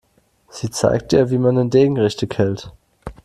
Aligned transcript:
Sie 0.49 0.71
zeigt 0.71 1.13
ihr, 1.13 1.29
wie 1.29 1.37
man 1.37 1.55
den 1.57 1.69
Degen 1.69 1.99
richtig 1.99 2.35
hält. 2.39 2.71